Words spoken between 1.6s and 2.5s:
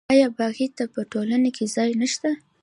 ځای نشته؟